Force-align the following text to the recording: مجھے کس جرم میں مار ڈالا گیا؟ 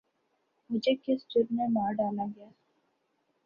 مجھے 0.69 0.93
کس 1.03 1.19
جرم 1.29 1.55
میں 1.55 1.67
مار 1.67 1.91
ڈالا 1.93 2.25
گیا؟ 2.35 2.49